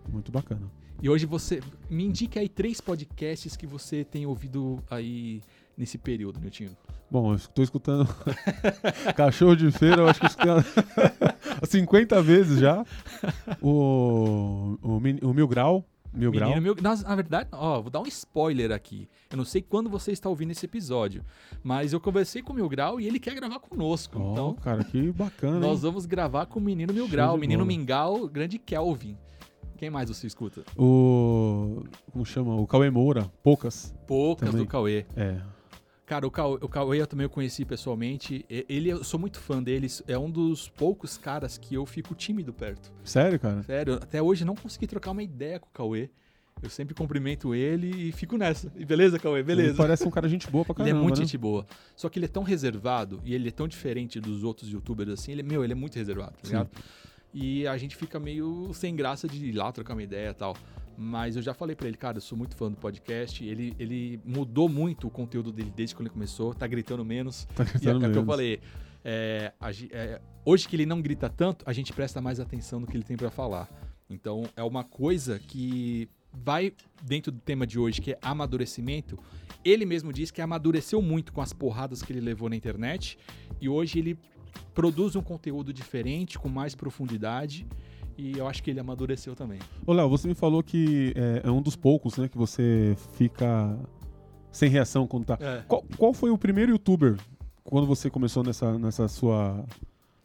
[0.09, 0.71] Muito bacana.
[1.03, 5.43] E hoje você me indique aí três podcasts que você tem ouvido aí
[5.77, 6.77] nesse período, Niltinho.
[7.11, 8.07] Bom, eu tô escutando
[9.17, 10.53] Cachorro de Feira, eu acho que eu escutei
[11.61, 12.85] há 50 vezes já.
[13.61, 15.85] O, o, o Mil Grau.
[16.15, 16.61] Mil Grau.
[16.61, 19.09] Meu, na, na verdade, ó, vou dar um spoiler aqui.
[19.31, 21.25] Eu não sei quando você está ouvindo esse episódio,
[21.63, 24.19] mas eu conversei com o Mil Grau e ele quer gravar conosco.
[24.19, 25.59] Ó, então, cara, que bacana.
[25.59, 27.67] Nós vamos gravar com o Menino Mil Grau, Menino.
[27.67, 29.17] Mingau, grande Kelvin.
[29.77, 30.63] Quem mais você escuta?
[30.79, 31.83] O.
[32.13, 32.55] Como chama?
[32.55, 33.31] O Cauê Moura.
[33.43, 33.95] Poucas.
[34.07, 34.65] Poucas Também.
[34.65, 35.05] do Cauê.
[35.17, 35.41] É.
[36.07, 38.45] Cara, o Cauê, o Cauê eu também eu conheci pessoalmente.
[38.49, 39.87] Ele, eu sou muito fã dele.
[40.07, 42.93] É um dos poucos caras que eu fico tímido perto.
[43.03, 43.63] Sério, cara?
[43.63, 46.11] Sério, até hoje não consegui trocar uma ideia com o Cauê.
[46.63, 48.71] Eu sempre cumprimento ele e fico nessa.
[48.77, 49.41] E beleza, Cauê?
[49.41, 49.77] Ele Beleza.
[49.77, 51.25] parece um cara gente boa pra Ele caramba, é muito né?
[51.25, 51.67] gente boa.
[51.97, 55.33] Só que ele é tão reservado e ele é tão diferente dos outros youtubers assim.
[55.33, 56.81] Ele, meu, ele é muito reservado, tá Sim.
[57.35, 60.57] E a gente fica meio sem graça de ir lá trocar uma ideia e tal.
[60.97, 63.45] Mas eu já falei pra ele, cara, eu sou muito fã do podcast.
[63.45, 66.55] Ele, ele mudou muito o conteúdo dele desde quando ele começou.
[66.55, 67.47] Tá gritando menos.
[67.55, 68.61] Tá E é gritando o que eu falei.
[69.05, 72.87] é, a é, hoje que ele não grita tanto, a gente presta mais atenção no
[72.87, 73.69] que ele tem pra falar.
[74.09, 79.19] Então é uma coisa que vai dentro do tema de hoje, que é amadurecimento.
[79.65, 83.19] Ele mesmo diz que amadureceu muito com as porradas que ele levou na internet
[83.61, 84.19] e hoje ele
[84.75, 87.67] produz um conteúdo diferente, com mais profundidade.
[88.17, 89.59] E eu acho que ele amadureceu também.
[89.87, 93.77] Ô, Léo, você me falou que é, é um dos poucos, né, que você fica
[94.53, 95.39] sem reação quando tá.
[95.41, 95.63] É.
[95.67, 97.17] Qual, qual foi o primeiro youtuber
[97.65, 99.65] quando você começou nessa, nessa sua.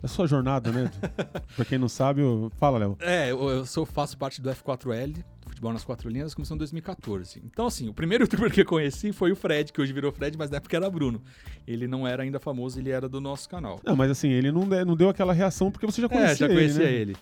[0.06, 0.92] sua jornada, né?
[1.56, 2.52] pra quem não sabe, eu...
[2.58, 2.98] fala, Léo.
[3.00, 5.24] É, eu, eu sou, faço parte do F4L,
[5.60, 7.42] Futebol nas Quatro Linhas, começou em 2014.
[7.44, 10.38] Então, assim, o primeiro youtuber que eu conheci foi o Fred, que hoje virou Fred,
[10.38, 11.22] mas na época era Bruno.
[11.68, 13.78] Ele não era ainda famoso, ele era do nosso canal.
[13.84, 16.46] Não, mas assim, ele não, não deu aquela reação porque você já conhecia é, já
[16.46, 16.92] ele, conhecia né?
[16.94, 17.16] ele.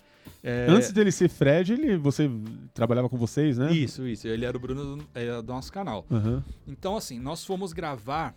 [0.44, 2.30] É, Antes dele ser Fred, ele, você
[2.72, 3.72] trabalhava com vocês, né?
[3.72, 4.28] Isso, isso.
[4.28, 6.06] Ele era o Bruno do, do nosso canal.
[6.08, 6.44] Aham.
[6.64, 8.36] Então, assim, nós fomos gravar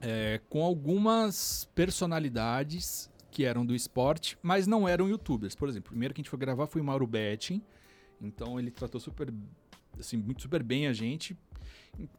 [0.00, 5.54] é, com algumas personalidades que eram do esporte, mas não eram youtubers.
[5.54, 7.62] Por exemplo, o primeiro que a gente foi gravar foi o Mauro Betting.
[8.22, 9.32] Então ele tratou super,
[9.98, 11.36] assim, muito super bem a gente.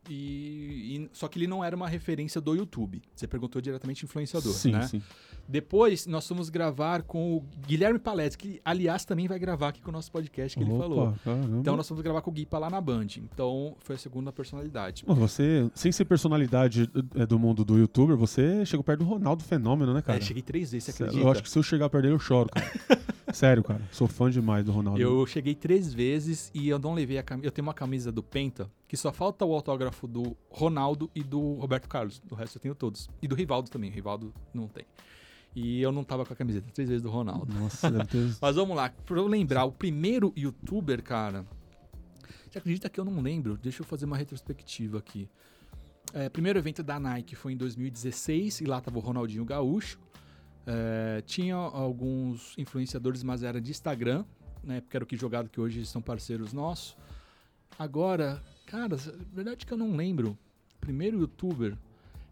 [0.07, 3.01] E, e- só que ele não era uma referência do YouTube.
[3.15, 4.87] Você perguntou diretamente influenciador, Sim, né?
[4.87, 5.01] sim.
[5.47, 9.89] Depois nós fomos gravar com o Guilherme Paletti, que aliás também vai gravar aqui com
[9.89, 11.13] o nosso podcast que ele Opa, falou.
[11.23, 11.57] caramba.
[11.57, 13.07] Então nós fomos gravar com o Guipa lá na Band.
[13.17, 15.03] Então foi a segunda personalidade.
[15.03, 19.43] Pô, Você, sem ser personalidade é, do mundo do youtuber, você chegou perto do Ronaldo
[19.43, 20.19] Fenômeno, né, cara?
[20.19, 21.21] É, cheguei três vezes, você acredita?
[21.25, 22.71] Eu acho que se eu chegar perto dele, eu choro, cara.
[23.33, 23.81] Sério, cara.
[23.91, 25.01] Sou fã demais do Ronaldo.
[25.01, 27.47] Eu cheguei três vezes e eu não levei a camisa.
[27.47, 31.55] Eu tenho uma camisa do Penta que só falta o autógrafo do Ronaldo e do
[31.55, 32.19] Roberto Carlos.
[32.19, 33.09] Do resto eu tenho todos.
[33.21, 33.89] E do Rivaldo também.
[33.89, 34.85] O Rivaldo não tem.
[35.55, 36.67] E eu não tava com a camiseta.
[36.71, 37.51] Três vezes do Ronaldo.
[37.53, 38.35] Nossa, ter...
[38.41, 38.89] Mas vamos lá.
[39.05, 41.45] Pra eu lembrar, o primeiro youtuber, cara.
[42.49, 43.57] Você acredita que eu não lembro?
[43.57, 45.27] Deixa eu fazer uma retrospectiva aqui.
[46.13, 49.99] É, primeiro evento da Nike foi em 2016 e lá tava o Ronaldinho Gaúcho.
[50.65, 54.23] É, tinha alguns influenciadores, mas era de Instagram,
[54.63, 54.81] né?
[54.81, 56.95] Porque era o que jogado que hoje são parceiros nossos.
[57.77, 58.95] Agora, cara,
[59.33, 60.37] verdade que eu não lembro.
[60.79, 61.77] Primeiro youtuber.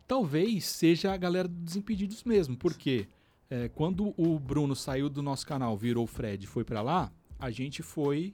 [0.07, 3.07] Talvez seja a galera dos Desimpedidos mesmo, porque
[3.49, 7.11] é, quando o Bruno saiu do nosso canal, virou o Fred e foi pra lá,
[7.39, 8.33] a gente foi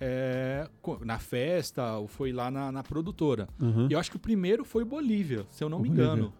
[0.00, 0.68] é,
[1.02, 3.48] na festa, ou foi lá na, na produtora.
[3.60, 3.86] Uhum.
[3.88, 6.04] E eu acho que o primeiro foi o Bolívia, se eu não O me Bolívia.
[6.12, 6.32] engano.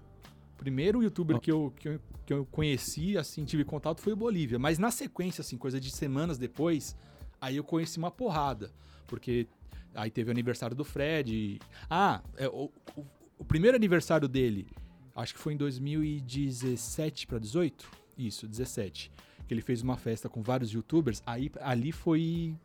[0.65, 4.17] O primeiro youtuber que, eu, que, eu, que eu conheci, assim, tive contato foi o
[4.17, 4.59] Bolívia.
[4.59, 6.97] Mas na sequência, assim, coisa de semanas depois,
[7.39, 8.73] aí eu conheci uma porrada.
[9.07, 9.47] Porque
[9.95, 11.35] aí teve o aniversário do Fred.
[11.35, 13.05] e- Ah, é, o, o,
[13.41, 14.67] o primeiro aniversário dele,
[15.15, 17.87] acho que foi em 2017 para 18?
[18.17, 19.13] Isso, 17.
[19.47, 21.23] Que ele fez uma festa com vários youtubers.
[21.27, 22.57] Aí ali foi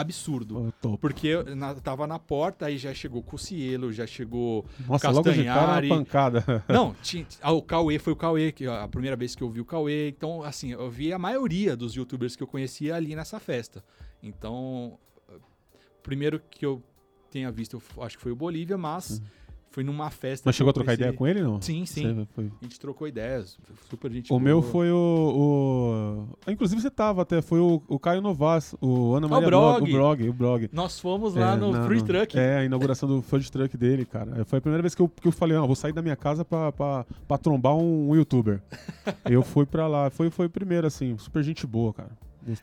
[0.00, 0.72] absurdo.
[0.80, 0.98] Top.
[1.00, 4.64] Porque eu na- tava na porta, aí já chegou Cucielo, já chegou.
[4.86, 5.86] Nossa, logo de cara Castanhari.
[5.90, 6.64] uma pancada.
[6.68, 9.60] Não, tinha, ah, o Cauê foi o Cauê, que a primeira vez que eu vi
[9.60, 10.08] o Cauê.
[10.08, 13.82] Então, assim, eu vi a maioria dos youtubers que eu conhecia ali nessa festa.
[14.22, 14.98] Então,
[16.02, 16.82] primeiro que eu
[17.30, 19.20] tenha visto, eu acho que foi o Bolívia, mas
[19.76, 20.44] foi numa festa.
[20.48, 21.60] Mas chegou a trocar ideia com ele, não?
[21.60, 22.26] Sim, sim.
[22.34, 23.58] Foi- A gente trocou ideias,
[23.90, 24.72] super gente O meu boa.
[24.72, 29.46] foi o, o- Inclusive você tava até, foi o, o Caio Novas, o Ana Maria
[29.46, 29.82] Brog.
[29.82, 30.70] o Brog, o Brog.
[30.72, 32.38] Nós fomos lá É, no na- Free Truck.
[32.38, 34.46] É, a inauguração do food truck dele, cara.
[34.46, 36.42] Foi a primeira vez que eu, que eu falei, ah, vou sair da minha casa
[36.42, 38.62] pra, pra, pra trombar um, um youtuber.
[39.28, 42.10] eu fui pra lá, foi, foi o primeiro, assim, super gente boa, cara.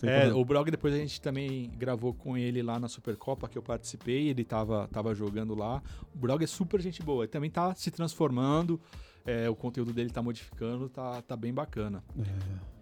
[0.03, 3.57] É, pra- o Brog depois a gente também gravou com ele lá na Supercopa que
[3.57, 5.81] eu participei, ele tava, tava jogando lá.
[6.13, 8.79] O Brog é super gente boa, ele também tá se transformando,
[9.25, 12.03] é, o conteúdo dele tá modificando, tá, tá bem bacana.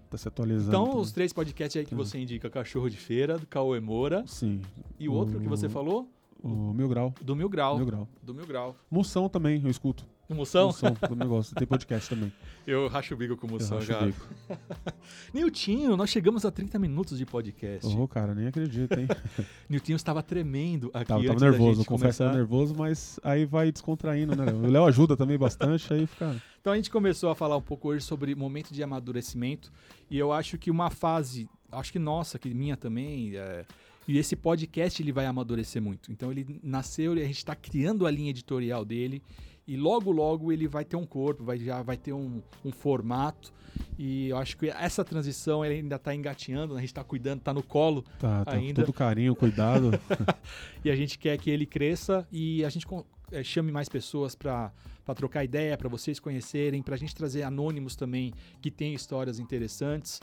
[0.09, 0.69] Tá se atualizando.
[0.69, 1.01] Então, também.
[1.01, 1.97] os três podcasts aí que Hum.
[1.97, 4.61] você indica, Cachorro de Feira, do Cauê Moura, Sim.
[4.99, 6.09] e o outro que você O- falou,
[6.43, 7.13] O Mil Grau.
[7.21, 7.77] do Mil Grau.
[7.77, 8.07] Mil Grau.
[8.21, 8.75] Do Mil Grau.
[8.89, 10.05] Moção também, eu escuto.
[10.31, 10.67] O Moção?
[10.67, 11.53] Moção do negócio.
[11.53, 12.31] Tem podcast também.
[12.65, 14.05] Eu racho o bico com o Eu Moção, racho o cara.
[14.05, 14.27] bico.
[15.33, 17.93] Niltinho, nós chegamos a 30 minutos de podcast.
[17.93, 19.09] Ô, cara, nem acredito, hein?
[19.67, 23.73] Niltinho estava tremendo aqui Tava, tava nervoso, gente confesso que tava nervoso, mas aí vai
[23.73, 24.45] descontraindo, né?
[24.45, 24.63] Léo?
[24.63, 26.41] O Léo ajuda também bastante, aí fica.
[26.61, 29.69] Então a gente começou a falar um pouco hoje sobre momento de amadurecimento
[30.09, 33.65] e eu acho que uma fase, acho que nossa, que minha também, é,
[34.07, 36.09] e esse podcast ele vai amadurecer muito.
[36.09, 39.21] Então ele nasceu e a gente está criando a linha editorial dele
[39.71, 43.53] E logo, logo ele vai ter um corpo, vai, já vai ter um, um formato.
[43.97, 46.79] E eu acho que essa transição ele ainda está engateando, né?
[46.79, 48.51] a gente está cuidando, está no colo Tá, tá.
[48.51, 48.83] ainda.
[48.83, 49.91] Todo carinho, cuidado.
[50.83, 52.85] E a gente quer que ele cresça e a gente
[53.31, 54.73] eh, chame mais pessoas para
[55.15, 60.19] trocar ideia, para vocês conhecerem, para a gente trazer anônimos também que têm histórias interessantes.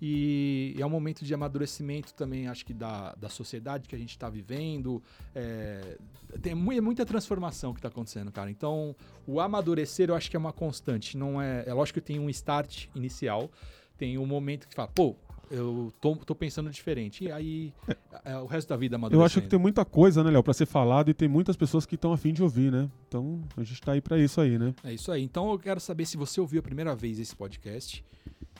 [0.00, 4.10] E é um momento de amadurecimento também, acho que da, da sociedade que a gente
[4.10, 5.02] está vivendo.
[5.34, 5.98] É,
[6.40, 8.50] tem é muita transformação que está acontecendo, cara.
[8.50, 11.18] Então, o amadurecer eu acho que é uma constante.
[11.18, 13.50] Não é, é lógico que tem um start inicial,
[13.98, 15.14] tem um momento que fala, pô,
[15.50, 17.24] eu tô, tô pensando diferente.
[17.24, 17.72] E aí,
[18.24, 19.24] é, o resto da vida Eu amadurecendo.
[19.26, 21.96] acho que tem muita coisa, né, Léo, pra ser falado e tem muitas pessoas que
[21.96, 22.88] estão afim de ouvir, né?
[23.08, 24.74] Então a gente tá aí pra isso aí, né?
[24.84, 25.22] É isso aí.
[25.22, 28.04] Então eu quero saber se você ouviu a primeira vez esse podcast.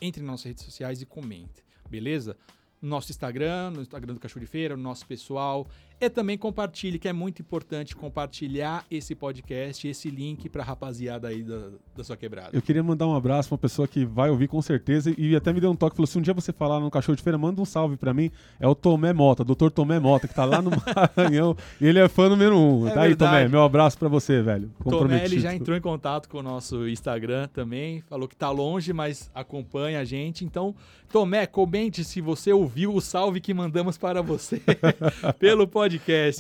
[0.03, 2.37] Entre nas nossas redes sociais e comente, beleza?
[2.81, 5.67] No nosso Instagram, no Instagram do Cachorro de Feira, no nosso pessoal.
[6.01, 11.43] E também compartilhe, que é muito importante compartilhar esse podcast, esse link pra rapaziada aí
[11.43, 12.49] da, da sua quebrada.
[12.55, 15.53] Eu queria mandar um abraço pra uma pessoa que vai ouvir com certeza e até
[15.53, 17.61] me deu um toque, falou: se um dia você falar no cachorro de feira, manda
[17.61, 18.31] um salve pra mim.
[18.59, 20.71] É o Tomé Mota, doutor Tomé Mota, que tá lá no
[21.17, 22.89] Maranhão e ele é fã número um.
[22.89, 23.15] É tá aí.
[23.15, 24.73] Tomé, meu abraço pra você, velho.
[24.83, 28.95] Tomé, ele já entrou em contato com o nosso Instagram também, falou que tá longe,
[28.95, 30.47] mas acompanha a gente.
[30.47, 30.75] Então,
[31.13, 34.63] Tomé, comente se você ouviu o salve que mandamos para você
[35.39, 35.90] pelo podcast.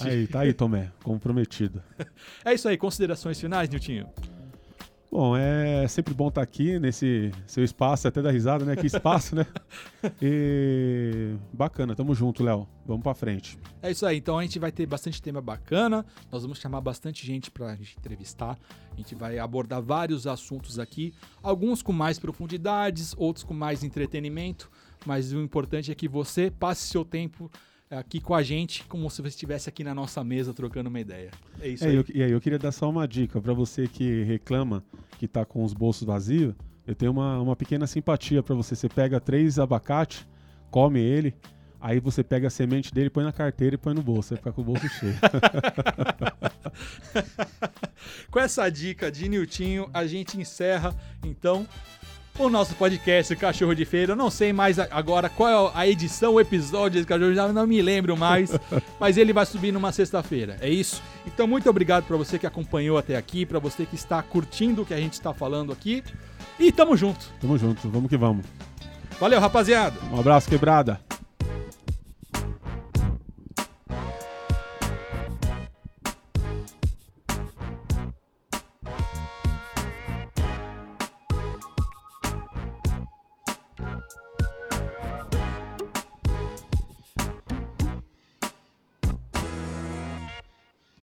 [0.06, 1.82] Aí, tá aí, Tomé, comprometido.
[2.44, 4.08] É isso aí, considerações finais, Niltinho?
[5.10, 8.76] Bom, é sempre bom estar aqui nesse seu espaço, até da risada, né?
[8.76, 9.44] Que espaço, né?
[10.22, 12.66] E bacana, tamo junto, Léo.
[12.86, 13.58] Vamos pra frente.
[13.82, 17.26] É isso aí, então a gente vai ter bastante tema bacana, nós vamos chamar bastante
[17.26, 18.56] gente pra gente entrevistar,
[18.92, 24.70] a gente vai abordar vários assuntos aqui, alguns com mais profundidades, outros com mais entretenimento,
[25.04, 27.50] mas o importante é que você passe seu tempo
[27.90, 31.30] aqui com a gente, como se você estivesse aqui na nossa mesa trocando uma ideia.
[31.60, 31.96] É isso É, aí.
[31.96, 34.84] eu, e aí, eu queria dar só uma dica pra você que reclama
[35.18, 36.54] que tá com os bolsos vazios.
[36.86, 38.74] Eu tenho uma, uma pequena simpatia pra você.
[38.76, 40.26] Você pega três abacate,
[40.70, 41.34] come ele,
[41.80, 44.28] aí você pega a semente dele, põe na carteira e põe no bolso.
[44.30, 45.14] Você fica com o bolso cheio.
[48.30, 51.66] Com essa dica de Niltinho, a gente encerra, então,
[52.44, 54.12] o nosso podcast Cachorro de Feira.
[54.12, 57.66] Eu não sei mais agora qual é a edição, o episódio desse Cachorro, já não
[57.66, 58.50] me lembro mais,
[58.98, 61.02] mas ele vai subir numa sexta-feira, é isso?
[61.26, 64.86] Então, muito obrigado para você que acompanhou até aqui, para você que está curtindo o
[64.86, 66.02] que a gente está falando aqui.
[66.58, 67.26] E tamo junto.
[67.40, 68.44] Tamo junto, vamos que vamos.
[69.18, 69.96] Valeu, rapaziada!
[70.12, 70.98] Um abraço, quebrada.